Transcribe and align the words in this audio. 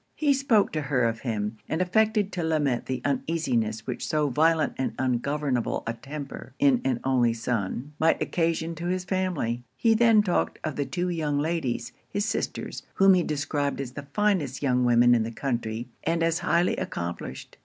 He 0.15 0.33
spoke 0.33 0.71
to 0.71 0.81
her 0.81 1.03
of 1.03 1.19
him, 1.19 1.59
and 1.69 1.79
affected 1.79 2.31
to 2.31 2.43
lament 2.43 2.87
the 2.87 3.03
uneasiness 3.05 3.85
which 3.85 4.07
so 4.07 4.29
violent 4.29 4.73
and 4.79 4.93
ungovernable 4.97 5.83
a 5.85 5.93
temper 5.93 6.55
in 6.57 6.81
an 6.83 6.99
only 7.03 7.33
son, 7.33 7.93
might 7.99 8.19
occasion 8.19 8.73
to 8.73 8.87
his 8.87 9.03
family. 9.03 9.63
He 9.77 9.93
then 9.93 10.23
talked 10.23 10.57
of 10.63 10.75
the 10.75 10.87
two 10.87 11.09
young 11.09 11.37
ladies, 11.37 11.91
his 12.09 12.25
sisters, 12.25 12.81
whom 12.95 13.13
he 13.13 13.21
described 13.21 13.79
as 13.79 13.91
the 13.91 14.07
finest 14.11 14.63
young 14.63 14.85
women 14.85 15.13
in 15.13 15.21
the 15.21 15.29
country, 15.31 15.87
and 16.03 16.23
as 16.23 16.39
highly 16.39 16.75
accomplished. 16.77 17.57